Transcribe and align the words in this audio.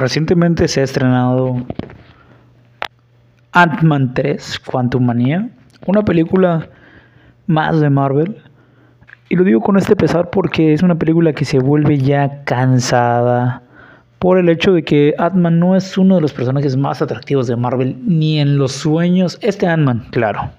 Recientemente 0.00 0.66
se 0.66 0.80
ha 0.80 0.84
estrenado 0.84 1.62
Ant-Man 3.52 4.14
3, 4.14 4.58
Quantum 4.60 5.04
Manía, 5.04 5.50
una 5.86 6.02
película 6.02 6.70
más 7.46 7.82
de 7.82 7.90
Marvel. 7.90 8.42
Y 9.28 9.36
lo 9.36 9.44
digo 9.44 9.60
con 9.60 9.76
este 9.76 9.96
pesar 9.96 10.30
porque 10.30 10.72
es 10.72 10.82
una 10.82 10.94
película 10.94 11.34
que 11.34 11.44
se 11.44 11.58
vuelve 11.58 11.98
ya 11.98 12.44
cansada 12.44 13.62
por 14.18 14.38
el 14.38 14.48
hecho 14.48 14.72
de 14.72 14.84
que 14.84 15.14
Ant-Man 15.18 15.58
no 15.58 15.76
es 15.76 15.98
uno 15.98 16.14
de 16.14 16.22
los 16.22 16.32
personajes 16.32 16.78
más 16.78 17.02
atractivos 17.02 17.46
de 17.46 17.56
Marvel, 17.56 17.98
ni 18.02 18.40
en 18.40 18.56
los 18.56 18.72
sueños. 18.72 19.38
Este 19.42 19.66
Ant-Man, 19.66 20.06
claro. 20.12 20.50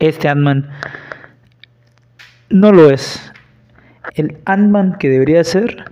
Este 0.00 0.28
Ant-Man 0.28 0.68
no 2.50 2.72
lo 2.72 2.90
es. 2.90 3.32
El 4.16 4.36
Ant-Man 4.44 4.96
que 4.98 5.08
debería 5.08 5.42
ser, 5.44 5.82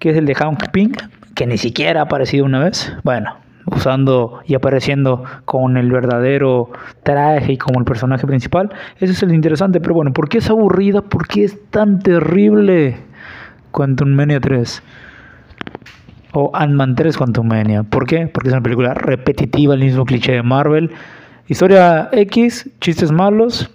que 0.00 0.10
es 0.10 0.16
el 0.16 0.26
de 0.26 0.34
Hank 0.34 0.70
Pink, 0.72 1.00
que 1.34 1.46
ni 1.46 1.58
siquiera 1.58 2.00
ha 2.00 2.04
aparecido 2.04 2.44
una 2.44 2.60
vez. 2.60 2.92
Bueno, 3.02 3.36
usando 3.66 4.40
y 4.46 4.54
apareciendo 4.54 5.24
con 5.44 5.76
el 5.76 5.90
verdadero 5.90 6.70
traje 7.02 7.52
y 7.52 7.58
como 7.58 7.78
el 7.78 7.84
personaje 7.84 8.26
principal. 8.26 8.70
Ese 9.00 9.12
es 9.12 9.22
el 9.22 9.34
interesante, 9.34 9.80
pero 9.80 9.94
bueno, 9.94 10.12
¿por 10.12 10.28
qué 10.28 10.38
es 10.38 10.50
aburrida? 10.50 11.02
¿Por 11.02 11.26
qué 11.26 11.44
es 11.44 11.58
tan 11.70 11.98
terrible 11.98 12.96
Quantum 13.70 14.10
Mania 14.10 14.40
3? 14.40 14.82
O 16.32 16.50
Ant-Man 16.52 16.96
3 16.96 17.16
Quantum 17.16 17.46
Mania. 17.46 17.84
¿Por 17.84 18.06
qué? 18.06 18.26
Porque 18.26 18.48
es 18.48 18.52
una 18.52 18.62
película 18.62 18.92
repetitiva, 18.94 19.74
el 19.74 19.80
mismo 19.80 20.04
cliché 20.04 20.32
de 20.32 20.42
Marvel. 20.42 20.90
Historia 21.46 22.08
X, 22.12 22.70
chistes 22.80 23.12
malos, 23.12 23.70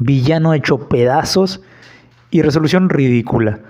villano 0.00 0.52
hecho 0.52 0.88
pedazos 0.88 1.62
y 2.30 2.42
resolución 2.42 2.90
ridícula. 2.90 3.60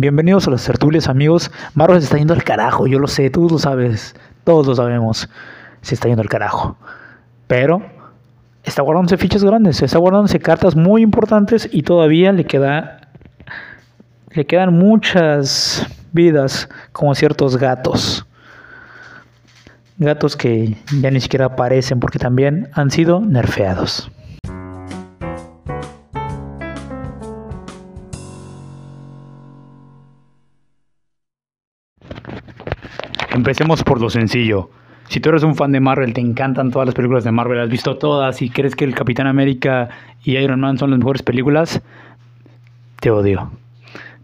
Bienvenidos 0.00 0.46
a 0.46 0.52
los 0.52 0.64
tertulias, 0.64 1.08
amigos. 1.08 1.50
Marvel 1.74 1.98
se 1.98 2.04
está 2.04 2.18
yendo 2.18 2.32
al 2.32 2.44
carajo, 2.44 2.86
yo 2.86 3.00
lo 3.00 3.08
sé, 3.08 3.30
tú 3.30 3.48
lo 3.50 3.58
sabes. 3.58 4.14
Todos 4.44 4.64
lo 4.68 4.76
sabemos. 4.76 5.28
Se 5.82 5.96
está 5.96 6.06
yendo 6.06 6.22
al 6.22 6.28
carajo. 6.28 6.76
Pero 7.48 7.82
está 8.62 8.82
guardándose 8.82 9.16
fichas 9.16 9.42
grandes, 9.42 9.82
está 9.82 9.98
guardándose 9.98 10.38
cartas 10.38 10.76
muy 10.76 11.02
importantes 11.02 11.68
y 11.72 11.82
todavía 11.82 12.30
le 12.30 12.44
queda 12.44 13.08
le 14.30 14.46
quedan 14.46 14.72
muchas 14.72 15.84
vidas 16.12 16.68
como 16.92 17.12
ciertos 17.16 17.56
gatos. 17.56 18.24
Gatos 19.96 20.36
que 20.36 20.76
ya 21.00 21.10
ni 21.10 21.20
siquiera 21.20 21.46
aparecen 21.46 21.98
porque 21.98 22.20
también 22.20 22.68
han 22.72 22.92
sido 22.92 23.18
nerfeados. 23.18 24.12
Empecemos 33.38 33.84
por 33.84 34.00
lo 34.00 34.10
sencillo. 34.10 34.68
Si 35.06 35.20
tú 35.20 35.28
eres 35.28 35.44
un 35.44 35.54
fan 35.54 35.70
de 35.70 35.78
Marvel, 35.78 36.12
te 36.12 36.20
encantan 36.20 36.72
todas 36.72 36.86
las 36.86 36.94
películas 36.96 37.22
de 37.22 37.30
Marvel, 37.30 37.60
has 37.60 37.68
visto 37.68 37.96
todas 37.96 38.42
y 38.42 38.50
crees 38.50 38.74
que 38.74 38.84
el 38.84 38.96
Capitán 38.96 39.28
América 39.28 39.90
y 40.24 40.36
Iron 40.36 40.58
Man 40.58 40.76
son 40.76 40.90
las 40.90 40.98
mejores 40.98 41.22
películas, 41.22 41.80
te 42.98 43.12
odio. 43.12 43.52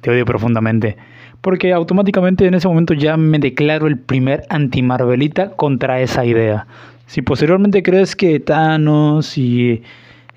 Te 0.01 0.11
odio 0.11 0.25
profundamente. 0.25 0.97
Porque 1.43 1.73
automáticamente 1.73 2.45
en 2.45 2.55
ese 2.55 2.67
momento 2.67 2.93
ya 2.93 3.17
me 3.17 3.39
declaro 3.39 3.87
el 3.87 4.01
primer 4.01 4.47
anti-Marvelita 4.49 5.51
contra 5.51 6.01
esa 6.01 6.25
idea. 6.25 6.67
Si 7.07 7.23
posteriormente 7.23 7.85
crees 7.85 8.17
que 8.17 8.41
Thanos 8.41 9.39
y 9.39 9.81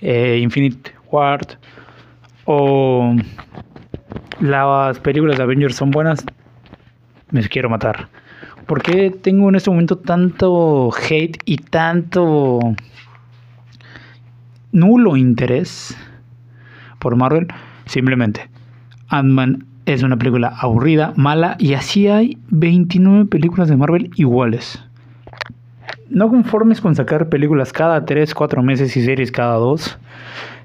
eh, 0.01 0.39
Infinite 0.39 0.91
Ward 1.09 1.47
o 2.45 3.15
las 4.39 4.99
películas 4.99 5.37
de 5.37 5.43
Avengers 5.43 5.75
son 5.75 5.89
buenas, 5.89 6.23
me 7.31 7.41
quiero 7.49 7.71
matar. 7.71 8.07
¿Por 8.67 8.81
qué 8.83 9.11
tengo 9.11 9.47
en 9.47 9.55
este 9.55 9.69
momento 9.69 9.97
tanto 9.97 10.91
hate 10.91 11.37
y 11.45 11.55
tanto 11.55 12.59
nulo 14.73 15.15
interés 15.15 15.97
por 16.99 17.15
Marvel? 17.15 17.47
Simplemente, 17.85 18.49
Ant-Man 19.07 19.65
es 19.85 20.03
una 20.03 20.17
película 20.17 20.49
aburrida, 20.59 21.13
mala, 21.15 21.55
y 21.59 21.75
así 21.75 22.07
hay 22.07 22.37
29 22.49 23.25
películas 23.27 23.69
de 23.69 23.77
Marvel 23.77 24.11
iguales. 24.15 24.83
No 26.09 26.27
conformes 26.27 26.81
con 26.81 26.93
sacar 26.93 27.29
películas 27.29 27.71
cada 27.71 28.05
3, 28.05 28.33
4 28.33 28.63
meses 28.63 28.97
y 28.97 29.05
series 29.05 29.31
cada 29.31 29.55
2, 29.55 29.97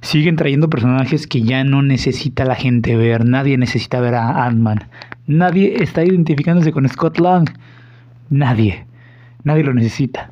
siguen 0.00 0.34
trayendo 0.34 0.68
personajes 0.68 1.28
que 1.28 1.42
ya 1.42 1.62
no 1.62 1.82
necesita 1.82 2.44
la 2.44 2.56
gente 2.56 2.96
ver. 2.96 3.24
Nadie 3.24 3.58
necesita 3.58 4.00
ver 4.00 4.16
a 4.16 4.44
Ant-Man. 4.44 4.88
Nadie 5.28 5.82
está 5.82 6.04
identificándose 6.04 6.72
con 6.72 6.88
Scott 6.88 7.20
Lang. 7.20 7.48
Nadie. 8.32 8.86
Nadie 9.44 9.62
lo 9.62 9.74
necesita. 9.74 10.30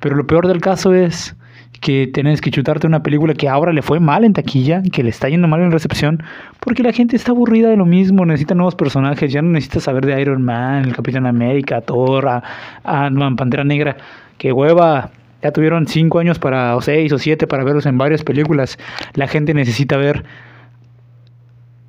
Pero 0.00 0.14
lo 0.14 0.26
peor 0.26 0.46
del 0.46 0.60
caso 0.60 0.94
es 0.94 1.34
que 1.80 2.06
tienes 2.06 2.40
que 2.40 2.50
chutarte 2.50 2.86
una 2.86 3.02
película 3.02 3.34
que 3.34 3.48
ahora 3.48 3.72
le 3.72 3.82
fue 3.82 3.98
mal 3.98 4.24
en 4.24 4.32
taquilla, 4.32 4.82
que 4.92 5.02
le 5.02 5.10
está 5.10 5.28
yendo 5.28 5.48
mal 5.48 5.60
en 5.60 5.72
recepción, 5.72 6.22
porque 6.60 6.84
la 6.84 6.92
gente 6.92 7.16
está 7.16 7.32
aburrida 7.32 7.68
de 7.68 7.76
lo 7.76 7.84
mismo, 7.84 8.24
necesita 8.24 8.54
nuevos 8.54 8.76
personajes, 8.76 9.32
ya 9.32 9.42
no 9.42 9.50
necesita 9.50 9.80
saber 9.80 10.06
de 10.06 10.20
Iron 10.20 10.42
Man, 10.42 10.84
el 10.84 10.94
Capitán 10.94 11.26
América, 11.26 11.80
Thor, 11.80 12.42
Ant-Man, 12.84 13.36
Pantera 13.36 13.64
Negra, 13.64 13.96
que 14.38 14.52
hueva, 14.52 15.10
ya 15.42 15.50
tuvieron 15.50 15.86
cinco 15.88 16.20
años 16.20 16.38
para, 16.38 16.76
o 16.76 16.80
seis 16.80 17.12
o 17.12 17.18
siete 17.18 17.46
para 17.46 17.64
verlos 17.64 17.86
en 17.86 17.98
varias 17.98 18.22
películas, 18.22 18.78
la 19.14 19.26
gente 19.26 19.52
necesita 19.52 19.96
ver 19.96 20.24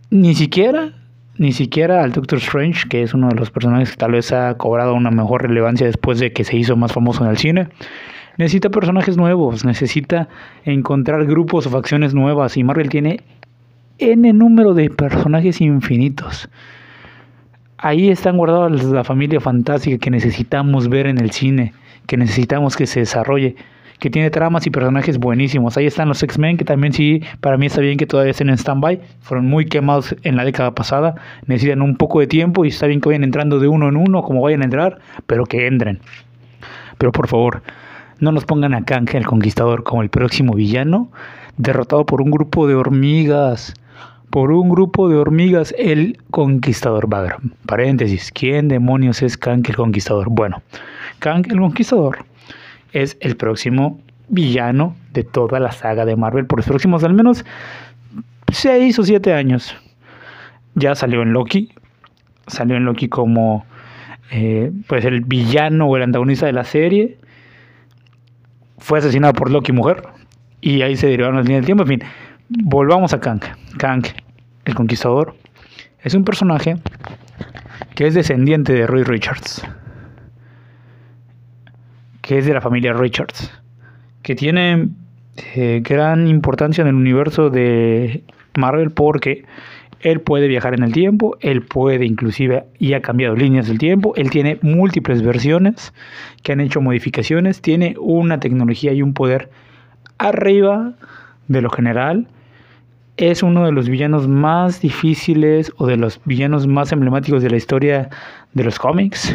ni 0.09 0.35
siquiera 0.35 0.93
ni 1.37 1.51
siquiera 1.51 2.03
al 2.03 2.11
Doctor 2.11 2.39
Strange, 2.39 2.87
que 2.89 3.03
es 3.03 3.13
uno 3.13 3.29
de 3.29 3.35
los 3.35 3.51
personajes 3.51 3.91
que 3.91 3.97
tal 3.97 4.11
vez 4.11 4.31
ha 4.31 4.55
cobrado 4.55 4.93
una 4.93 5.11
mejor 5.11 5.43
relevancia 5.43 5.85
después 5.85 6.19
de 6.19 6.33
que 6.33 6.43
se 6.43 6.57
hizo 6.57 6.75
más 6.75 6.91
famoso 6.91 7.23
en 7.23 7.29
el 7.29 7.37
cine. 7.37 7.67
Necesita 8.37 8.69
personajes 8.69 9.17
nuevos, 9.17 9.65
necesita 9.65 10.29
encontrar 10.63 11.25
grupos 11.25 11.65
o 11.65 11.69
facciones 11.69 12.13
nuevas 12.13 12.57
y 12.57 12.63
Marvel 12.63 12.89
tiene 12.89 13.21
N 13.99 14.31
número 14.33 14.73
de 14.73 14.89
personajes 14.89 15.59
infinitos. 15.59 16.49
Ahí 17.79 18.09
están 18.09 18.37
guardados 18.37 18.83
la 18.83 19.03
familia 19.03 19.39
fantástica 19.39 19.97
que 19.97 20.11
necesitamos 20.11 20.89
ver 20.89 21.07
en 21.07 21.19
el 21.19 21.31
cine, 21.31 21.73
que 22.05 22.17
necesitamos 22.17 22.75
que 22.75 22.85
se 22.85 23.01
desarrolle 23.01 23.55
que 23.99 24.09
tiene 24.09 24.29
tramas 24.29 24.67
y 24.67 24.69
personajes 24.69 25.17
buenísimos. 25.17 25.77
Ahí 25.77 25.85
están 25.85 26.07
los 26.07 26.21
X-Men, 26.21 26.57
que 26.57 26.65
también 26.65 26.93
sí, 26.93 27.21
para 27.41 27.57
mí 27.57 27.65
está 27.65 27.81
bien 27.81 27.97
que 27.97 28.05
todavía 28.05 28.31
estén 28.31 28.49
en 28.49 28.57
stand-by. 28.57 29.01
Fueron 29.21 29.47
muy 29.47 29.65
quemados 29.65 30.15
en 30.23 30.35
la 30.35 30.45
década 30.45 30.75
pasada. 30.75 31.15
Necesitan 31.47 31.81
un 31.81 31.95
poco 31.95 32.19
de 32.19 32.27
tiempo 32.27 32.65
y 32.65 32.69
está 32.69 32.87
bien 32.87 33.01
que 33.01 33.09
vayan 33.09 33.23
entrando 33.23 33.59
de 33.59 33.67
uno 33.67 33.89
en 33.89 33.97
uno, 33.97 34.21
como 34.21 34.41
vayan 34.41 34.61
a 34.61 34.65
entrar, 34.65 34.99
pero 35.25 35.45
que 35.45 35.67
entren. 35.67 35.99
Pero 36.97 37.11
por 37.11 37.27
favor, 37.27 37.63
no 38.19 38.31
nos 38.31 38.45
pongan 38.45 38.73
a 38.73 38.83
Kang 38.85 39.09
el 39.13 39.25
Conquistador 39.25 39.83
como 39.83 40.01
el 40.01 40.09
próximo 40.09 40.53
villano, 40.53 41.11
derrotado 41.57 42.05
por 42.05 42.21
un 42.21 42.31
grupo 42.31 42.67
de 42.67 42.75
hormigas. 42.75 43.73
Por 44.29 44.51
un 44.51 44.69
grupo 44.69 45.07
de 45.07 45.15
hormigas, 45.15 45.73
el 45.77 46.17
Conquistador. 46.31 47.11
Va 47.11 47.37
paréntesis, 47.65 48.31
¿quién 48.31 48.67
demonios 48.67 49.21
es 49.21 49.37
Kang 49.37 49.63
el 49.67 49.75
Conquistador? 49.75 50.27
Bueno, 50.29 50.61
Kang 51.19 51.45
el 51.49 51.59
Conquistador 51.59 52.25
es 52.93 53.17
el 53.21 53.35
próximo 53.37 53.99
villano 54.29 54.95
de 55.13 55.23
toda 55.23 55.59
la 55.59 55.71
saga 55.71 56.05
de 56.05 56.15
Marvel 56.15 56.45
por 56.45 56.59
los 56.59 56.67
próximos 56.67 57.03
al 57.03 57.13
menos 57.13 57.45
6 58.51 58.99
o 58.99 59.03
7 59.03 59.33
años. 59.33 59.75
Ya 60.75 60.95
salió 60.95 61.21
en 61.21 61.33
Loki, 61.33 61.73
salió 62.47 62.77
en 62.77 62.85
Loki 62.85 63.09
como 63.09 63.65
eh, 64.31 64.71
pues 64.87 65.05
el 65.05 65.21
villano 65.21 65.87
o 65.87 65.97
el 65.97 66.03
antagonista 66.03 66.45
de 66.45 66.53
la 66.53 66.63
serie. 66.63 67.17
Fue 68.77 68.99
asesinado 68.99 69.33
por 69.33 69.51
Loki 69.51 69.71
mujer 69.71 70.03
y 70.61 70.81
ahí 70.81 70.95
se 70.95 71.07
derivaron 71.07 71.37
las 71.37 71.45
líneas 71.45 71.61
del 71.61 71.65
tiempo. 71.65 71.83
En 71.83 71.89
fin, 71.89 72.03
volvamos 72.49 73.13
a 73.13 73.19
Kang. 73.19 73.41
Kang, 73.77 74.03
el 74.65 74.75
conquistador, 74.75 75.35
es 76.03 76.13
un 76.13 76.23
personaje 76.23 76.75
que 77.95 78.07
es 78.07 78.13
descendiente 78.13 78.73
de 78.73 78.85
Roy 78.85 79.03
Richards 79.03 79.65
que 82.27 82.39
es 82.39 82.45
de 82.45 82.53
la 82.53 82.59
familia 82.59 82.91
Richards, 82.91 83.49
que 84.21 84.35
tiene 84.35 84.89
eh, 85.55 85.79
gran 85.81 86.27
importancia 86.27 86.81
en 86.81 86.89
el 86.89 86.95
universo 86.95 87.49
de 87.49 88.21
Marvel 88.57 88.91
porque 88.91 89.45
él 90.01 90.19
puede 90.19 90.49
viajar 90.49 90.73
en 90.73 90.83
el 90.83 90.91
tiempo, 90.91 91.37
él 91.39 91.61
puede 91.61 92.05
inclusive 92.05 92.65
y 92.79 92.93
ha 92.93 93.01
cambiado 93.01 93.33
líneas 93.33 93.69
del 93.69 93.77
tiempo, 93.77 94.13
él 94.17 94.29
tiene 94.29 94.59
múltiples 94.61 95.21
versiones 95.21 95.93
que 96.43 96.51
han 96.51 96.59
hecho 96.59 96.81
modificaciones, 96.81 97.61
tiene 97.61 97.95
una 97.97 98.41
tecnología 98.41 98.91
y 98.91 99.01
un 99.01 99.13
poder 99.13 99.49
arriba 100.17 100.95
de 101.47 101.61
lo 101.61 101.69
general. 101.69 102.27
Es 103.15 103.41
uno 103.41 103.65
de 103.65 103.71
los 103.71 103.87
villanos 103.87 104.27
más 104.27 104.81
difíciles 104.81 105.71
o 105.77 105.87
de 105.87 105.95
los 105.95 106.19
villanos 106.25 106.67
más 106.67 106.91
emblemáticos 106.91 107.41
de 107.41 107.51
la 107.51 107.57
historia 107.57 108.09
de 108.53 108.63
los 108.65 108.77
cómics. 108.77 109.33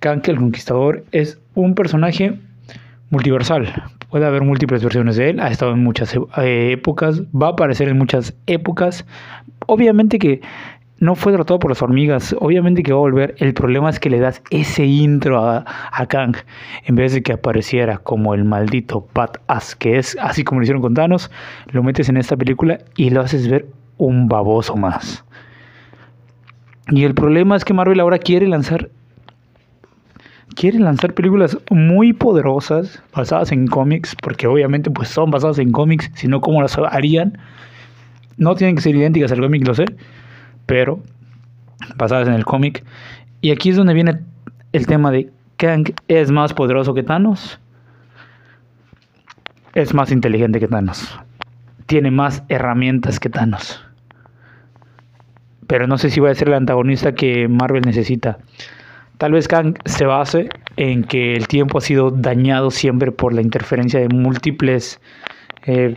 Kang 0.00 0.22
el 0.28 0.36
Conquistador 0.36 1.04
es 1.10 1.40
un 1.62 1.74
personaje 1.74 2.38
multiversal. 3.10 3.90
Puede 4.10 4.26
haber 4.26 4.42
múltiples 4.42 4.82
versiones 4.82 5.16
de 5.16 5.30
él, 5.30 5.40
ha 5.40 5.48
estado 5.48 5.72
en 5.72 5.82
muchas 5.82 6.14
eh, 6.14 6.72
épocas, 6.72 7.22
va 7.34 7.48
a 7.48 7.50
aparecer 7.50 7.88
en 7.88 7.98
muchas 7.98 8.34
épocas. 8.46 9.04
Obviamente 9.66 10.18
que 10.18 10.40
no 11.00 11.14
fue 11.14 11.32
derrotado 11.32 11.60
por 11.60 11.70
las 11.70 11.82
hormigas. 11.82 12.34
Obviamente 12.40 12.82
que 12.82 12.92
va 12.92 12.98
a 12.98 13.02
volver. 13.02 13.34
El 13.38 13.54
problema 13.54 13.88
es 13.90 14.00
que 14.00 14.10
le 14.10 14.18
das 14.18 14.42
ese 14.50 14.84
intro 14.84 15.44
a, 15.44 15.64
a 15.92 16.06
Kang. 16.06 16.36
En 16.84 16.96
vez 16.96 17.12
de 17.12 17.22
que 17.22 17.32
apareciera 17.32 17.98
como 17.98 18.34
el 18.34 18.44
maldito 18.44 19.06
Pat 19.12 19.38
As, 19.46 19.76
que 19.76 19.98
es 19.98 20.16
así 20.20 20.42
como 20.42 20.60
lo 20.60 20.64
hicieron 20.64 20.82
con 20.82 20.94
Thanos, 20.94 21.30
lo 21.70 21.82
metes 21.82 22.08
en 22.08 22.16
esta 22.16 22.36
película 22.36 22.78
y 22.96 23.10
lo 23.10 23.20
haces 23.20 23.48
ver 23.48 23.66
un 23.96 24.28
baboso 24.28 24.76
más. 24.76 25.24
Y 26.90 27.04
el 27.04 27.14
problema 27.14 27.54
es 27.54 27.64
que 27.64 27.74
Marvel 27.74 28.00
ahora 28.00 28.18
quiere 28.18 28.48
lanzar 28.48 28.90
quiere 30.58 30.80
lanzar 30.80 31.14
películas 31.14 31.56
muy 31.70 32.12
poderosas 32.12 33.00
basadas 33.14 33.52
en 33.52 33.68
cómics, 33.68 34.16
porque 34.20 34.48
obviamente 34.48 34.90
pues 34.90 35.08
son 35.08 35.30
basadas 35.30 35.60
en 35.60 35.70
cómics, 35.70 36.10
si 36.14 36.26
no 36.26 36.40
cómo 36.40 36.60
las 36.60 36.76
harían. 36.76 37.38
No 38.38 38.56
tienen 38.56 38.74
que 38.74 38.82
ser 38.82 38.96
idénticas 38.96 39.30
al 39.30 39.40
cómic, 39.40 39.64
lo 39.64 39.74
sé, 39.74 39.84
pero 40.66 41.00
basadas 41.96 42.26
en 42.26 42.34
el 42.34 42.44
cómic. 42.44 42.84
Y 43.40 43.52
aquí 43.52 43.70
es 43.70 43.76
donde 43.76 43.94
viene 43.94 44.18
el 44.72 44.86
tema 44.88 45.12
de 45.12 45.30
Kang 45.58 45.92
es 46.08 46.32
más 46.32 46.54
poderoso 46.54 46.92
que 46.92 47.04
Thanos. 47.04 47.60
Es 49.74 49.94
más 49.94 50.10
inteligente 50.10 50.58
que 50.58 50.66
Thanos. 50.66 51.20
Tiene 51.86 52.10
más 52.10 52.42
herramientas 52.48 53.20
que 53.20 53.30
Thanos. 53.30 53.84
Pero 55.68 55.86
no 55.86 55.98
sé 55.98 56.10
si 56.10 56.18
va 56.18 56.30
a 56.30 56.34
ser 56.34 56.48
el 56.48 56.54
antagonista 56.54 57.14
que 57.14 57.46
Marvel 57.46 57.82
necesita. 57.82 58.38
Tal 59.18 59.32
vez 59.32 59.48
Kang 59.48 59.74
se 59.84 60.06
base 60.06 60.48
en 60.76 61.02
que 61.02 61.34
el 61.34 61.48
tiempo 61.48 61.78
ha 61.78 61.80
sido 61.80 62.10
dañado 62.10 62.70
siempre 62.70 63.10
por 63.10 63.34
la 63.34 63.42
interferencia 63.42 63.98
de 63.98 64.08
múltiples 64.08 65.00
eh, 65.66 65.96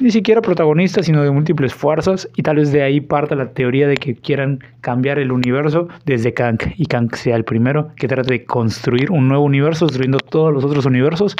ni 0.00 0.10
siquiera 0.10 0.40
protagonistas, 0.40 1.06
sino 1.06 1.22
de 1.22 1.30
múltiples 1.30 1.74
fuerzas, 1.74 2.28
y 2.36 2.42
tal 2.42 2.56
vez 2.56 2.72
de 2.72 2.82
ahí 2.82 3.00
parta 3.00 3.34
la 3.34 3.50
teoría 3.50 3.86
de 3.86 3.96
que 3.96 4.14
quieran 4.14 4.60
cambiar 4.80 5.18
el 5.18 5.32
universo 5.32 5.88
desde 6.06 6.32
Kang, 6.32 6.58
y 6.76 6.86
Kang 6.86 7.14
sea 7.14 7.36
el 7.36 7.44
primero 7.44 7.90
que 7.96 8.08
trate 8.08 8.32
de 8.32 8.44
construir 8.44 9.10
un 9.10 9.28
nuevo 9.28 9.44
universo, 9.44 9.86
destruyendo 9.86 10.18
todos 10.18 10.54
los 10.54 10.64
otros 10.64 10.86
universos, 10.86 11.36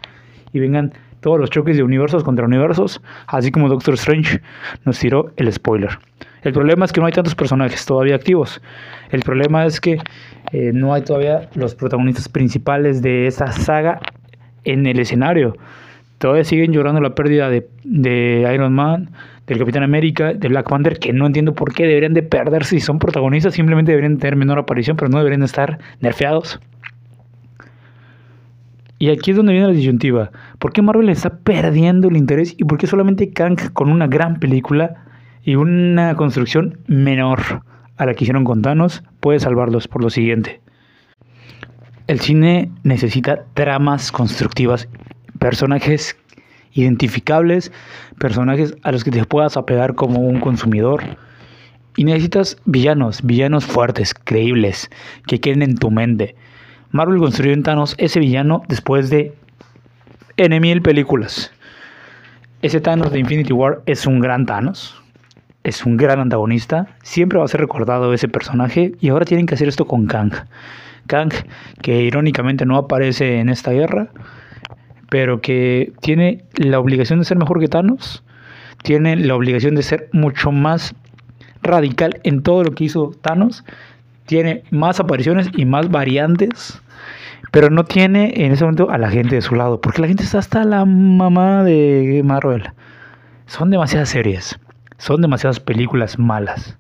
y 0.53 0.59
vengan 0.59 0.93
todos 1.21 1.39
los 1.39 1.51
choques 1.51 1.77
de 1.77 1.83
universos 1.83 2.25
contra 2.25 2.45
universos, 2.45 3.01
así 3.29 3.51
como 3.51 3.69
Doctor 3.69 3.95
Strange 3.95 4.41
nos 4.85 4.99
tiró 4.99 5.33
el 5.37 5.51
spoiler. 5.53 5.99
El 6.43 6.53
problema 6.53 6.85
es 6.85 6.93
que 6.93 7.01
no 7.01 7.07
hay 7.07 7.13
tantos 7.13 7.35
personajes 7.35 7.85
todavía 7.87 8.17
activos. 8.17 8.61
El 9.11 9.21
problema 9.23 9.65
es 9.65 9.81
que 9.81 9.99
eh, 10.53 10.73
no 10.75 10.93
hay 10.93 11.03
todavía 11.03 11.49
los 11.55 11.75
protagonistas 11.75 12.29
principales 12.29 13.03
de 13.03 13.27
esa 13.27 13.53
saga 13.53 14.01
en 14.65 14.87
el 14.87 14.99
escenario 15.01 15.55
todavía 16.23 16.45
siguen 16.45 16.73
llorando 16.73 17.01
la 17.01 17.17
pérdida 17.17 17.51
de, 17.51 18.49
Iron 18.55 18.73
Man, 18.73 19.11
del 19.49 19.59
Capitán 19.59 19.83
América, 19.83 20.33
de 20.33 20.49
Black 20.49 20.69
Panther, 20.69 21.01
que 21.01 21.13
no 21.13 21.27
entiendo 21.27 21.53
por 21.53 21.75
qué 21.75 21.85
deberían 21.85 22.15
de 22.15 22.23
perderse 22.23 22.77
si 22.77 22.81
son 22.81 23.01
protagonistas, 23.01 23.55
simplemente 23.55 23.91
deberían 23.91 24.19
tener 24.19 24.37
menor 24.37 24.61
aparición, 24.61 24.97
pero 24.97 25.11
no 25.11 25.19
deberían 25.19 25.43
estar 25.43 25.81
nerfeados. 26.01 26.61
Y 29.01 29.11
aquí 29.11 29.33
es 29.33 29.37
donde 29.37 29.53
viene 29.53 29.67
la 29.67 29.75
disyuntiva. 29.75 30.31
¿Por 30.61 30.73
qué 30.73 30.81
Marvel 30.81 31.09
está 31.09 31.39
perdiendo 31.39 32.07
el 32.07 32.17
interés 32.17 32.55
y 32.57 32.63
por 32.63 32.79
qué 32.79 32.87
solamente 32.87 33.33
Kang 33.33 33.59
con 33.73 33.91
una 33.91 34.07
gran 34.07 34.39
película 34.39 35.03
y 35.43 35.57
una 35.57 36.15
construcción 36.15 36.79
menor 36.87 37.63
a 37.97 38.07
la 38.07 38.15
que 38.15 38.25
hicieron 38.25 38.45
con 38.45 38.63
Thanos 38.63 39.03
puede 39.21 39.41
salvarlos 39.41 39.89
por 39.89 40.03
lo 40.03 40.11
siguiente? 40.11 40.61
El 42.07 42.21
cine 42.21 42.71
necesita 42.83 43.45
tramas 43.55 44.13
constructivas 44.13 44.89
personajes 45.39 46.17
identificables, 46.73 47.73
personajes 48.19 48.75
a 48.83 48.93
los 48.93 49.05
que 49.05 49.11
te 49.11 49.25
puedas 49.25 49.57
apegar 49.57 49.95
como 49.95 50.21
un 50.21 50.41
consumidor. 50.41 51.03
Y 51.97 52.05
necesitas 52.05 52.57
villanos, 52.65 53.23
villanos 53.23 53.67
fuertes, 53.67 54.15
creíbles, 54.15 54.91
que 55.27 55.41
queden 55.41 55.63
en 55.63 55.77
tu 55.77 55.91
mente. 55.91 56.35
Marvel 56.91 57.19
construyó 57.19 57.53
en 57.53 57.63
Thanos 57.63 57.95
ese 57.99 58.21
villano 58.21 58.63
después 58.69 59.11
de 59.11 59.35
N 60.37 60.59
mil 60.61 60.81
películas. 60.81 61.53
Ese 62.63 62.81
Thanos 62.81 63.13
de 63.13 63.19
Infinity 63.19 63.53
War 63.53 63.83
es 63.87 64.07
un 64.07 64.21
gran 64.21 64.47
Thanos, 64.47 65.02
es 65.65 65.87
un 65.87 65.97
gran 65.97 66.21
antagonista, 66.21 66.87
siempre 67.03 67.39
va 67.39 67.45
a 67.45 67.49
ser 67.49 67.61
recordado 67.61 68.13
ese 68.13 68.29
personaje 68.29 68.93
y 69.01 69.09
ahora 69.09 69.25
tienen 69.25 69.47
que 69.47 69.55
hacer 69.55 69.69
esto 69.69 69.87
con 69.87 70.07
Kang. 70.07 70.33
Kang, 71.07 71.33
que 71.81 72.03
irónicamente 72.03 72.67
no 72.67 72.77
aparece 72.77 73.39
en 73.39 73.49
esta 73.49 73.71
guerra, 73.73 74.09
pero 75.09 75.41
que 75.41 75.93
tiene 76.01 76.45
la 76.55 76.79
obligación 76.79 77.19
de 77.19 77.25
ser 77.25 77.37
mejor 77.37 77.61
que 77.61 77.69
Thanos, 77.69 78.25
tiene 78.83 79.17
la 79.17 79.35
obligación 79.37 79.75
de 79.75 79.83
ser 79.83 80.09
mucho 80.13 80.51
más 80.53 80.95
radical 81.63 82.21
en 82.25 82.43
todo 82.43 82.65
lo 82.65 82.73
que 82.73 82.85
hizo 82.85 83.13
Thanos, 83.21 83.65
tiene 84.27 84.63
más 84.71 85.01
apariciones 85.01 85.51
y 85.57 85.65
más 85.65 85.91
variantes, 85.91 86.81
pero 87.51 87.69
no 87.69 87.85
tiene 87.85 88.33
en 88.37 88.53
ese 88.53 88.65
momento 88.65 88.91
a 88.91 88.99
la 88.99 89.11
gente 89.11 89.35
de 89.35 89.43
su 89.43 89.55
lado, 89.55 89.81
porque 89.81 90.01
la 90.01 90.09
gente 90.09 90.25
está 90.25 90.39
hasta 90.39 90.65
la 90.65 90.85
mamá 90.85 91.63
de 91.63 92.23
Marvel. 92.25 92.71
Son 93.47 93.69
demasiadas 93.69 94.09
series, 94.09 94.59
son 95.03 95.21
demasiadas 95.21 95.59
películas 95.59 96.17
malas. 96.17 96.79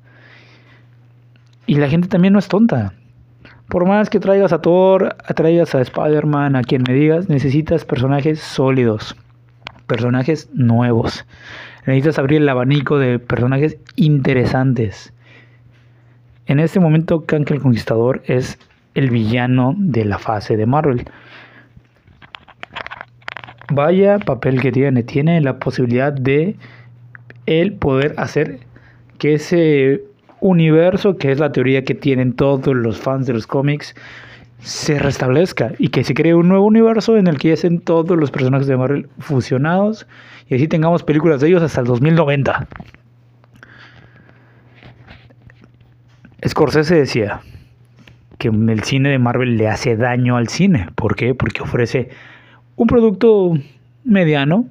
Y 1.66 1.74
la 1.74 1.88
gente 1.88 2.06
también 2.06 2.32
no 2.32 2.38
es 2.38 2.46
tonta. 2.46 2.92
Por 3.68 3.84
más 3.84 4.10
que 4.10 4.20
traigas 4.20 4.52
a 4.52 4.60
Thor, 4.60 5.16
traigas 5.34 5.74
a 5.74 5.80
Spider-Man, 5.80 6.54
a 6.54 6.62
quien 6.62 6.84
me 6.86 6.94
digas, 6.94 7.28
necesitas 7.28 7.84
personajes 7.84 8.38
sólidos, 8.38 9.16
personajes 9.88 10.48
nuevos. 10.54 11.26
Necesitas 11.84 12.20
abrir 12.20 12.42
el 12.42 12.48
abanico 12.48 12.96
de 12.96 13.18
personajes 13.18 13.76
interesantes. 13.96 15.12
En 16.46 16.60
este 16.60 16.78
momento, 16.78 17.24
Kang 17.26 17.50
el 17.50 17.60
Conquistador 17.60 18.22
es 18.26 18.56
el 18.94 19.10
villano 19.10 19.74
de 19.76 20.04
la 20.04 20.18
fase 20.20 20.56
de 20.56 20.66
Marvel. 20.66 21.10
Vaya 23.68 24.20
papel 24.20 24.60
que 24.60 24.70
tiene. 24.70 25.02
Tiene 25.02 25.40
la 25.40 25.58
posibilidad 25.58 26.12
de 26.12 26.56
el 27.46 27.74
poder 27.74 28.14
hacer 28.16 28.60
que 29.18 29.34
ese 29.34 30.02
universo, 30.40 31.16
que 31.16 31.30
es 31.30 31.38
la 31.38 31.52
teoría 31.52 31.84
que 31.84 31.94
tienen 31.94 32.32
todos 32.32 32.74
los 32.74 32.98
fans 32.98 33.26
de 33.26 33.32
los 33.32 33.46
cómics, 33.46 33.94
se 34.58 34.98
restablezca 34.98 35.72
y 35.78 35.88
que 35.88 36.04
se 36.04 36.14
cree 36.14 36.34
un 36.34 36.48
nuevo 36.48 36.64
universo 36.64 37.16
en 37.16 37.26
el 37.26 37.38
que 37.38 37.52
estén 37.52 37.80
todos 37.80 38.16
los 38.16 38.30
personajes 38.30 38.66
de 38.66 38.76
Marvel 38.76 39.08
fusionados 39.18 40.06
y 40.48 40.54
así 40.54 40.68
tengamos 40.68 41.02
películas 41.02 41.40
de 41.40 41.48
ellos 41.48 41.62
hasta 41.62 41.80
el 41.80 41.86
2090. 41.86 42.68
Scorsese 46.46 46.96
decía 46.96 47.40
que 48.38 48.48
el 48.48 48.82
cine 48.82 49.10
de 49.10 49.18
Marvel 49.18 49.56
le 49.56 49.68
hace 49.68 49.96
daño 49.96 50.36
al 50.36 50.48
cine. 50.48 50.88
¿Por 50.96 51.14
qué? 51.14 51.34
Porque 51.34 51.62
ofrece 51.62 52.10
un 52.74 52.88
producto 52.88 53.52
mediano, 54.04 54.66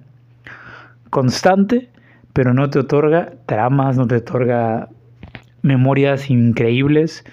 constante, 1.10 1.91
pero 2.34 2.54
no 2.54 2.70
te 2.70 2.80
otorga 2.80 3.34
tramas, 3.46 3.98
no 3.98 4.08
te 4.08 4.16
otorga 4.16 4.90
memorias 5.62 6.30
increíbles. 6.30 7.24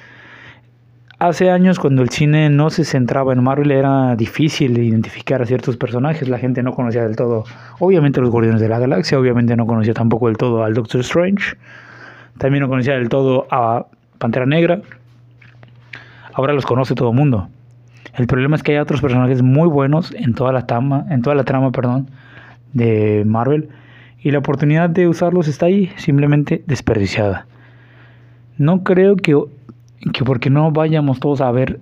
Hace 1.19 1.51
años 1.51 1.81
cuando 1.81 2.03
el 2.03 2.11
cine 2.11 2.49
no 2.49 2.71
se 2.71 2.85
centraba 2.85 3.33
en 3.33 3.43
Marvel 3.43 3.73
era 3.73 4.15
difícil 4.15 4.79
identificar 4.79 5.43
a 5.43 5.47
ciertos 5.47 5.77
personajes, 5.77 6.29
la 6.29 6.39
gente 6.39 6.63
no 6.63 6.73
conocía 6.73 7.03
del 7.03 7.17
todo, 7.17 7.45
obviamente 7.81 8.21
los 8.21 8.31
Guardianes 8.31 8.61
de 8.61 8.69
la 8.69 8.79
Galaxia, 8.79 9.19
obviamente 9.19 9.57
no 9.57 9.67
conocía 9.67 9.95
tampoco 9.95 10.29
del 10.29 10.37
todo 10.37 10.63
al 10.63 10.75
Doctor 10.75 11.01
Strange, 11.01 11.57
también 12.39 12.63
no 12.63 12.69
conocía 12.69 12.95
del 12.95 13.09
todo 13.09 13.49
a 13.51 13.87
Pantera 14.19 14.47
Negra, 14.47 14.81
ahora 16.35 16.53
los 16.53 16.65
conoce 16.65 16.95
todo 16.95 17.11
el 17.11 17.17
mundo. 17.17 17.49
El 18.15 18.29
problema 18.29 18.55
es 18.55 18.63
que 18.63 18.73
hay 18.73 18.79
otros 18.79 19.01
personajes 19.01 19.43
muy 19.43 19.69
buenos 19.69 20.15
en 20.15 20.35
toda 20.35 20.53
la 20.53 20.67
trama, 20.67 21.05
en 21.11 21.23
toda 21.23 21.35
la 21.35 21.43
trama, 21.43 21.73
perdón, 21.73 22.11
de 22.73 23.25
Marvel 23.27 23.71
y 24.21 24.31
la 24.31 24.39
oportunidad 24.39 24.91
de 24.91 25.09
usarlos 25.09 25.49
está 25.49 25.67
ahí, 25.67 25.93
simplemente 25.97 26.63
desperdiciada. 26.67 27.47
No 28.57 28.83
creo 28.83 29.17
que, 29.17 29.37
que 30.13 30.25
porque 30.25 30.51
no 30.51 30.71
vayamos 30.73 31.21
todos 31.21 31.41
a 31.41 31.51
ver 31.51 31.81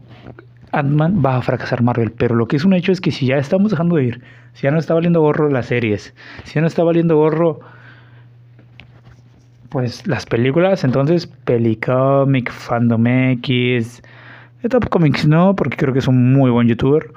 Ant-Man 0.72 1.22
va 1.24 1.36
a 1.36 1.42
fracasar 1.42 1.82
Marvel, 1.82 2.12
pero 2.12 2.34
lo 2.34 2.48
que 2.48 2.56
es 2.56 2.64
un 2.64 2.74
hecho 2.74 2.92
es 2.92 3.00
que 3.00 3.10
si 3.10 3.26
ya 3.26 3.36
estamos 3.36 3.70
dejando 3.70 3.96
de 3.96 4.04
ir, 4.04 4.22
si 4.52 4.62
ya 4.62 4.70
no 4.70 4.78
está 4.78 4.94
valiendo 4.94 5.20
gorro 5.20 5.48
las 5.48 5.66
series, 5.66 6.14
si 6.44 6.54
ya 6.54 6.60
no 6.60 6.66
está 6.66 6.82
valiendo 6.84 7.16
gorro 7.16 7.60
pues 9.68 10.06
las 10.06 10.26
películas, 10.26 10.84
entonces 10.84 11.26
Pelicomic, 11.26 12.50
Fandom 12.50 13.06
X, 13.06 14.02
Top 14.68 14.88
Comics 14.88 15.26
no, 15.26 15.54
porque 15.54 15.76
creo 15.76 15.92
que 15.92 16.00
es 16.00 16.08
un 16.08 16.32
muy 16.32 16.50
buen 16.50 16.68
youtuber, 16.68 17.10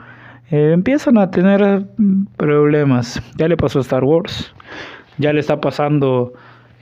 eh, 0.51 0.71
empiezan 0.73 1.17
a 1.17 1.31
tener 1.31 1.85
problemas. 2.37 3.21
Ya 3.37 3.47
le 3.47 3.57
pasó 3.57 3.79
a 3.79 3.81
Star 3.81 4.03
Wars, 4.03 4.53
ya 5.19 5.31
le 5.31 5.39
está 5.39 5.61
pasando 5.61 6.33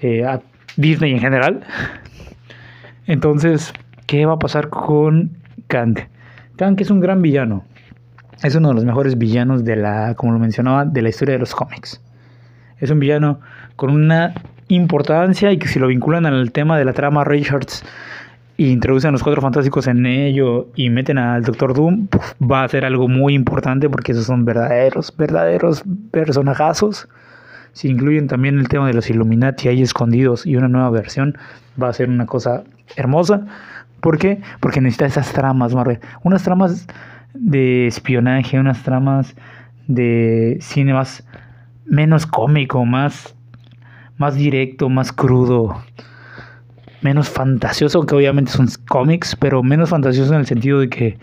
eh, 0.02 0.24
a 0.24 0.42
Disney 0.78 1.12
en 1.12 1.20
general. 1.20 1.66
Entonces, 3.08 3.74
¿qué 4.06 4.26
va 4.26 4.34
a 4.34 4.40
pasar 4.40 4.70
con 4.70 5.32
Kang? 5.68 5.98
Kang 6.56 6.76
es 6.80 6.90
un 6.90 7.02
gran 7.02 7.22
villano. 7.22 7.66
Es 8.44 8.56
uno 8.56 8.70
de 8.70 8.76
los 8.76 8.86
mejores 8.86 9.18
villanos 9.18 9.66
de 9.66 9.76
la, 9.76 10.14
como 10.16 10.32
lo 10.32 10.40
mencionaba, 10.40 10.86
de 10.86 11.02
la 11.02 11.10
historia 11.10 11.34
de 11.34 11.40
los 11.40 11.56
cómics. 11.56 12.02
Es 12.80 12.92
un 12.92 13.00
villano 13.00 13.40
con 13.76 13.90
una 13.90 14.36
importancia 14.68 15.52
y 15.52 15.58
que 15.58 15.68
si 15.68 15.80
lo 15.80 15.88
vinculan 15.88 16.26
al 16.26 16.52
tema 16.52 16.78
de 16.78 16.86
la 16.86 16.94
trama 16.94 17.24
Richards 17.24 17.84
y 18.58 18.72
introducen 18.72 19.10
a 19.10 19.12
los 19.14 19.24
cuatro 19.24 19.42
fantásticos 19.42 19.88
en 19.88 20.06
ello 20.06 20.68
y 20.76 20.90
meten 20.90 21.18
al 21.18 21.44
Doctor 21.44 21.74
Doom, 21.74 22.08
va 22.42 22.64
a 22.64 22.68
ser 22.68 22.86
algo 22.86 23.08
muy 23.08 23.34
importante 23.34 23.90
porque 23.90 24.12
esos 24.12 24.26
son 24.26 24.46
verdaderos, 24.46 25.16
verdaderos 25.16 25.84
personajazos. 26.12 27.08
Si 27.78 27.90
incluyen 27.90 28.26
también 28.26 28.58
el 28.58 28.70
tema 28.70 28.88
de 28.88 28.96
los 28.96 29.08
Illuminati 29.08 29.68
ahí 29.68 29.84
escondidos 29.84 30.48
y 30.48 30.56
una 30.56 30.68
nueva 30.68 30.90
versión, 30.90 31.38
va 31.80 31.90
a 31.90 31.94
ser 31.94 32.10
una 32.10 32.26
cosa 32.26 32.64
hermosa. 32.96 33.46
¿Por 34.02 34.18
qué? 34.18 34.42
Porque 34.62 34.82
necesita 34.82 35.06
esas 35.06 35.32
tramas, 35.32 35.76
Marvel. 35.76 36.00
Unas 36.24 36.42
tramas 36.42 36.88
de 37.36 37.86
espionaje, 37.86 38.60
unas 38.60 38.82
tramas 38.82 39.36
de 39.86 40.58
cine 40.60 40.96
más 40.96 41.24
menos 41.86 42.26
cómico, 42.26 42.84
más, 42.84 43.36
más 44.18 44.34
directo, 44.34 44.90
más 44.90 45.12
crudo, 45.12 45.80
menos 47.04 47.30
fantasioso, 47.30 48.08
que 48.08 48.16
obviamente 48.16 48.54
son 48.54 48.70
cómics, 48.88 49.36
pero 49.36 49.62
menos 49.62 49.92
fantasioso 49.92 50.34
en 50.34 50.40
el 50.40 50.48
sentido 50.48 50.80
de 50.80 50.90
que 50.90 51.20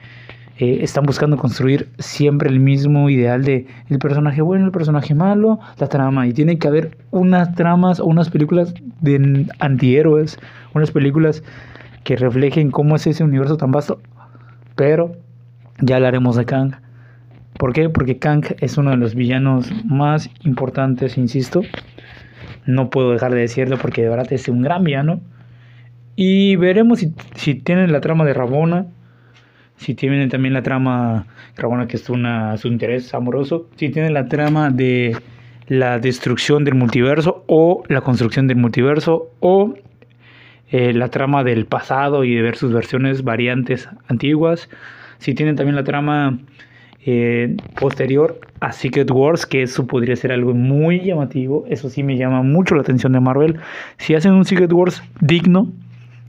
eh, 0.57 0.79
están 0.83 1.05
buscando 1.05 1.37
construir 1.37 1.89
siempre 1.99 2.49
el 2.49 2.61
mismo 2.61 3.11
ideal 3.11 3.43
de 3.45 3.67
el 3.89 3.99
personaje 3.99 4.41
bueno, 4.41 4.67
el 4.67 4.71
personaje 4.71 5.15
malo, 5.15 5.59
la 5.79 5.89
trama. 5.89 6.29
Y 6.29 6.33
tiene 6.33 6.59
que 6.59 6.69
haber 6.69 6.97
unas 7.11 7.55
tramas 7.57 7.99
o 7.99 8.05
unas 8.07 8.31
películas 8.31 8.73
de 9.01 9.47
antihéroes, 9.59 10.39
unas 10.75 10.93
películas 10.93 11.43
que 12.05 12.17
reflejen 12.17 12.71
cómo 12.71 12.95
es 12.95 13.07
ese 13.07 13.25
universo 13.25 13.57
tan 13.57 13.73
vasto. 13.73 14.01
Pero 14.77 15.17
ya 15.81 15.97
hablaremos 15.97 16.37
de 16.37 16.45
Kang. 16.45 16.75
¿Por 17.59 17.73
qué? 17.73 17.89
Porque 17.89 18.19
Kang 18.19 18.45
es 18.61 18.79
uno 18.79 18.91
de 18.91 18.97
los 18.97 19.17
villanos 19.17 19.73
más 19.85 20.31
importantes, 20.45 21.19
insisto. 21.19 21.63
No 22.65 22.91
puedo 22.91 23.13
dejar 23.13 23.35
de 23.35 23.41
decirlo 23.41 23.77
porque 23.79 24.03
de 24.03 24.09
verdad 24.09 24.33
es 24.33 24.49
un 24.49 24.63
gran 24.63 24.85
villano. 24.85 25.21
Y 26.15 26.55
veremos 26.57 27.01
si, 27.01 27.13
si 27.35 27.55
tienen 27.55 27.91
la 27.91 28.01
trama 28.01 28.25
de 28.25 28.35
Rabona, 28.35 28.87
si 29.77 29.95
tienen 29.95 30.29
también 30.29 30.55
la 30.55 30.63
trama, 30.63 31.27
Rabona 31.57 31.87
que 31.87 31.97
es 31.97 32.09
una, 32.09 32.57
su 32.57 32.69
interés 32.69 33.13
amoroso, 33.15 33.69
si 33.77 33.91
tienen 33.91 34.15
la 34.15 34.29
trama 34.29 34.71
de 34.71 35.17
la 35.67 35.99
destrucción 35.99 36.65
del 36.65 36.75
multiverso 36.75 37.45
o 37.47 37.83
la 37.89 38.01
construcción 38.01 38.47
del 38.47 38.59
multiverso 38.59 39.31
o 39.41 39.75
eh, 40.71 40.93
la 40.93 41.09
trama 41.09 41.45
del 41.45 41.67
pasado 41.67 42.25
y 42.25 42.35
de 42.35 42.43
ver 42.43 42.57
sus 42.57 42.73
versiones 42.73 43.23
variantes 43.23 43.89
antiguas, 44.09 44.69
si 45.19 45.35
tienen 45.35 45.57
también 45.57 45.77
la 45.77 45.85
trama 45.85 46.39
eh, 47.07 47.57
posterior 47.79 48.41
a 48.61 48.73
Secret 48.73 49.11
Wars, 49.11 49.47
que 49.47 49.63
eso 49.63 49.87
podría 49.87 50.17
ser 50.17 50.33
algo 50.33 50.55
muy 50.55 51.01
llamativo, 51.01 51.65
eso 51.69 51.91
sí 51.91 52.03
me 52.03 52.17
llama 52.17 52.43
mucho 52.43 52.75
la 52.75 52.81
atención 52.81 53.13
de 53.13 53.21
Marvel, 53.21 53.59
si 53.99 54.15
hacen 54.15 54.33
un 54.33 54.45
Secret 54.45 54.73
Wars 54.73 55.03
digno, 55.21 55.71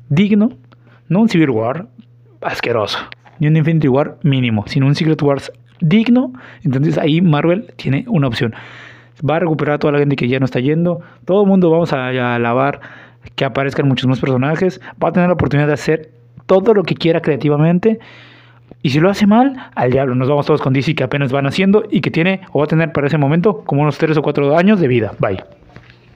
digno, 0.09 0.49
no 1.07 1.21
un 1.21 1.29
Civil 1.29 1.51
War 1.51 1.87
asqueroso, 2.41 2.99
ni 3.39 3.47
un 3.47 3.57
Infinity 3.57 3.87
War 3.87 4.17
mínimo, 4.23 4.63
sino 4.67 4.87
un 4.87 4.95
Secret 4.95 5.21
Wars 5.21 5.51
digno, 5.79 6.33
entonces 6.63 6.97
ahí 6.97 7.21
Marvel 7.21 7.67
tiene 7.75 8.05
una 8.07 8.27
opción. 8.27 8.53
Va 9.27 9.37
a 9.37 9.39
recuperar 9.39 9.75
a 9.75 9.79
toda 9.79 9.93
la 9.93 9.99
gente 9.99 10.15
que 10.15 10.27
ya 10.27 10.39
no 10.39 10.45
está 10.45 10.59
yendo, 10.59 11.01
todo 11.25 11.43
el 11.43 11.47
mundo 11.47 11.69
vamos 11.69 11.93
a, 11.93 12.35
alabar 12.35 12.81
que 13.35 13.45
aparezcan 13.45 13.87
muchos 13.87 14.07
más 14.07 14.19
personajes, 14.19 14.81
va 15.03 15.09
a 15.09 15.11
tener 15.11 15.29
la 15.29 15.33
oportunidad 15.33 15.67
de 15.67 15.73
hacer 15.73 16.11
todo 16.45 16.73
lo 16.73 16.83
que 16.83 16.95
quiera 16.95 17.21
creativamente. 17.21 17.99
Y 18.81 18.89
si 18.89 18.99
lo 18.99 19.09
hace 19.09 19.25
mal, 19.25 19.71
al 19.73 19.91
diablo, 19.91 20.15
nos 20.15 20.29
vamos 20.29 20.45
todos 20.45 20.61
con 20.61 20.73
DC 20.73 20.95
que 20.95 21.03
apenas 21.03 21.31
van 21.31 21.47
haciendo 21.47 21.85
y 21.89 22.01
que 22.01 22.11
tiene 22.11 22.41
o 22.51 22.59
va 22.59 22.65
a 22.65 22.67
tener 22.67 22.91
para 22.91 23.07
ese 23.07 23.17
momento 23.17 23.63
como 23.65 23.81
unos 23.81 23.97
3 23.97 24.17
o 24.17 24.21
4 24.21 24.57
años 24.57 24.79
de 24.79 24.87
vida. 24.87 25.13
Bye. 25.19 25.64